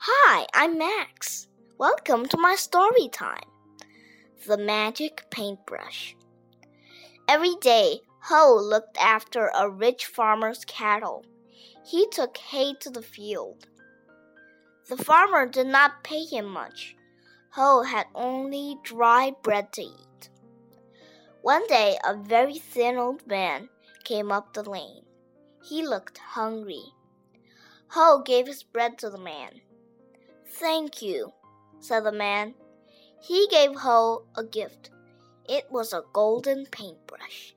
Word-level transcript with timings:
Hi, 0.00 0.46
I'm 0.54 0.78
Max. 0.78 1.48
Welcome 1.76 2.26
to 2.28 2.36
my 2.36 2.54
story 2.54 3.08
time. 3.12 3.50
The 4.46 4.56
Magic 4.56 5.24
Paintbrush. 5.28 6.14
Every 7.26 7.56
day, 7.60 8.02
Ho 8.26 8.56
looked 8.62 8.96
after 8.98 9.48
a 9.48 9.68
rich 9.68 10.06
farmer's 10.06 10.64
cattle. 10.64 11.24
He 11.84 12.06
took 12.12 12.36
hay 12.36 12.74
to 12.74 12.90
the 12.90 13.02
field. 13.02 13.66
The 14.88 14.96
farmer 14.96 15.46
did 15.46 15.66
not 15.66 16.04
pay 16.04 16.24
him 16.24 16.46
much. 16.46 16.94
Ho 17.54 17.82
had 17.82 18.06
only 18.14 18.76
dry 18.84 19.32
bread 19.42 19.72
to 19.72 19.82
eat. 19.82 20.30
One 21.42 21.66
day, 21.66 21.98
a 22.04 22.14
very 22.14 22.58
thin 22.58 22.98
old 22.98 23.26
man 23.26 23.68
came 24.04 24.30
up 24.30 24.52
the 24.54 24.62
lane. 24.62 25.02
He 25.64 25.84
looked 25.84 26.18
hungry. 26.18 26.84
Ho 27.88 28.22
gave 28.24 28.46
his 28.46 28.62
bread 28.62 28.96
to 28.98 29.10
the 29.10 29.18
man. 29.18 29.60
Thank 30.50 31.02
you, 31.02 31.32
said 31.80 32.00
the 32.04 32.12
man. 32.12 32.54
He 33.20 33.46
gave 33.48 33.74
Ho 33.76 34.24
a 34.36 34.44
gift. 34.44 34.90
It 35.48 35.66
was 35.70 35.92
a 35.92 36.04
golden 36.12 36.66
paintbrush. 36.66 37.54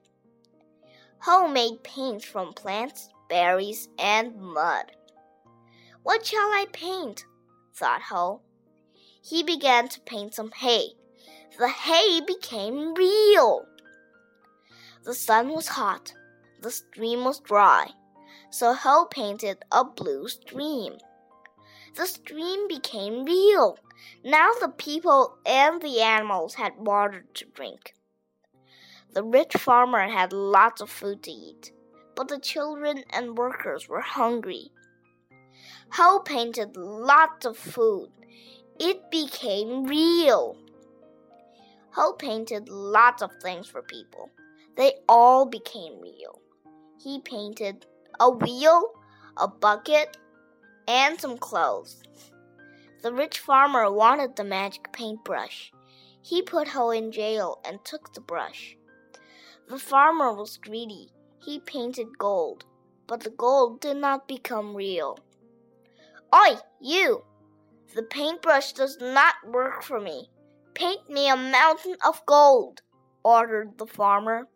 Ho 1.20 1.48
made 1.48 1.84
paints 1.84 2.26
from 2.26 2.54
plants, 2.54 3.10
berries, 3.30 3.88
and 4.00 4.36
mud. 4.36 4.92
What 6.04 6.26
shall 6.26 6.40
I 6.40 6.66
paint? 6.72 7.26
thought 7.76 8.02
Ho. 8.04 8.42
He 9.24 9.44
began 9.44 9.88
to 9.90 10.02
paint 10.02 10.34
some 10.34 10.52
hay. 10.52 10.90
The 11.60 11.70
hay 11.70 12.22
became 12.22 12.96
real. 12.96 13.66
The 15.04 15.14
sun 15.14 15.50
was 15.50 15.68
hot. 15.68 16.14
The 16.62 16.72
stream 16.72 17.24
was 17.24 17.40
dry. 17.40 17.92
So 18.50 18.74
Ho 18.74 19.06
painted 19.06 19.64
a 19.72 19.86
blue 19.86 20.28
stream. 20.28 20.98
The 21.96 22.06
stream 22.06 22.68
became 22.68 23.26
real. 23.26 23.78
Now 24.24 24.52
the 24.60 24.70
people 24.70 25.38
and 25.46 25.82
the 25.82 26.02
animals 26.02 26.56
had 26.56 26.78
water 26.78 27.26
to 27.34 27.46
drink. 27.46 27.94
The 29.14 29.24
rich 29.24 29.54
farmer 29.54 30.08
had 30.08 30.32
lots 30.32 30.82
of 30.82 30.90
food 30.90 31.22
to 31.24 31.32
eat, 31.32 31.74
but 32.16 32.30
the 32.30 32.40
children 32.40 33.04
and 33.10 33.38
workers 33.38 33.90
were 33.90 34.02
hungry. 34.02 34.72
Ho 35.94 36.20
painted 36.20 36.78
lots 36.78 37.46
of 37.46 37.58
food. 37.58 38.10
It 38.80 39.12
became 39.12 39.84
real. 39.84 40.56
Ho 41.92 42.14
painted 42.14 42.70
lots 42.70 43.22
of 43.22 43.32
things 43.42 43.68
for 43.68 43.82
people. 43.82 44.30
They 44.78 44.94
all 45.10 45.46
became 45.46 46.00
real. 46.00 46.40
He 46.98 47.20
painted 47.20 47.86
a 48.20 48.30
wheel, 48.30 48.94
a 49.36 49.50
bucket, 49.50 50.16
and 50.88 51.20
some 51.20 51.38
clothes. 51.38 52.04
The 53.02 53.14
rich 53.14 53.40
farmer 53.40 53.92
wanted 53.92 54.36
the 54.36 54.44
magic 54.44 54.92
paintbrush. 54.92 55.72
He 56.22 56.42
put 56.42 56.68
Ho 56.70 56.92
in 56.92 57.12
jail 57.12 57.60
and 57.66 57.84
took 57.84 58.14
the 58.14 58.22
brush. 58.22 58.78
The 59.68 59.80
farmer 59.80 60.34
was 60.34 60.58
greedy. 60.58 61.12
He 61.40 61.60
painted 61.60 62.18
gold, 62.18 62.66
but 63.08 63.22
the 63.22 63.32
gold 63.32 63.82
did 63.82 63.98
not 63.98 64.28
become 64.28 64.76
real. 64.76 65.18
Oi, 66.34 66.58
you! 66.80 67.24
The 67.96 68.04
paintbrush 68.04 68.74
does 68.74 68.98
not 69.02 69.36
work 69.46 69.82
for 69.82 70.00
me. 70.00 70.30
Paint 70.74 71.10
me 71.10 71.28
a 71.28 71.36
mountain 71.36 71.96
of 72.06 72.26
gold, 72.26 72.82
ordered 73.24 73.78
the 73.78 73.88
farmer. 73.88 74.48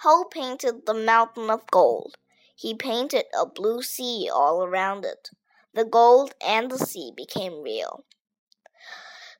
Ho 0.00 0.24
painted 0.24 0.84
the 0.84 0.94
mountain 0.94 1.48
of 1.48 1.66
gold. 1.70 2.16
He 2.54 2.74
painted 2.74 3.24
a 3.38 3.46
blue 3.46 3.82
sea 3.82 4.30
all 4.32 4.62
around 4.62 5.04
it. 5.04 5.30
The 5.74 5.84
gold 5.84 6.34
and 6.44 6.70
the 6.70 6.78
sea 6.78 7.12
became 7.16 7.62
real. 7.62 8.04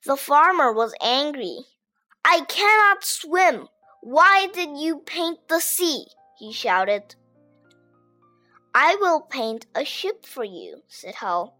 The 0.04 0.16
farmer 0.16 0.72
was 0.72 0.94
angry. 1.00 1.60
I 2.24 2.40
cannot 2.48 3.04
swim. 3.04 3.68
Why 4.02 4.48
did 4.52 4.76
you 4.76 4.98
paint 4.98 5.48
the 5.48 5.60
sea? 5.60 6.06
he 6.36 6.52
shouted. 6.52 7.14
I 8.74 8.96
will 8.96 9.20
paint 9.20 9.66
a 9.74 9.84
ship 9.84 10.26
for 10.26 10.42
you, 10.42 10.82
said 10.88 11.14
Ho. 11.16 11.54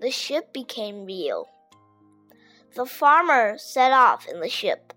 The 0.00 0.10
ship 0.10 0.52
became 0.52 1.04
real. 1.04 1.48
The 2.74 2.86
farmer 2.86 3.58
set 3.58 3.92
off 3.92 4.26
in 4.28 4.40
the 4.40 4.48
ship. 4.48 4.94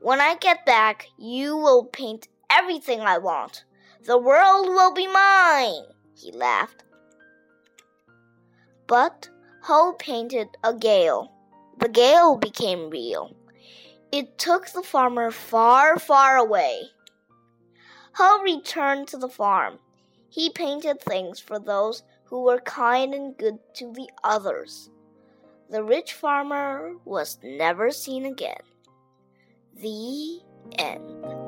When 0.00 0.20
I 0.20 0.36
get 0.36 0.64
back, 0.64 1.08
you 1.18 1.56
will 1.56 1.84
paint 1.84 2.28
everything 2.48 3.00
I 3.00 3.18
want. 3.18 3.64
The 4.04 4.18
world 4.18 4.68
will 4.68 4.92
be 4.94 5.06
mine, 5.06 5.84
he 6.14 6.32
laughed. 6.32 6.84
But 8.86 9.28
Ho 9.62 9.92
painted 9.98 10.48
a 10.64 10.72
gale. 10.72 11.32
The 11.78 11.88
gale 11.88 12.36
became 12.36 12.90
real. 12.90 13.36
It 14.10 14.38
took 14.38 14.68
the 14.68 14.82
farmer 14.82 15.30
far, 15.30 15.98
far 15.98 16.36
away. 16.36 16.82
Ho 18.14 18.42
returned 18.42 19.08
to 19.08 19.18
the 19.18 19.28
farm. 19.28 19.78
He 20.30 20.50
painted 20.50 21.00
things 21.00 21.38
for 21.38 21.58
those 21.58 22.02
who 22.24 22.44
were 22.44 22.60
kind 22.60 23.12
and 23.14 23.36
good 23.36 23.58
to 23.74 23.92
the 23.92 24.08
others. 24.24 24.90
The 25.70 25.84
rich 25.84 26.14
farmer 26.14 26.94
was 27.04 27.38
never 27.42 27.90
seen 27.90 28.24
again. 28.24 28.62
The 29.76 30.40
end. 30.78 31.47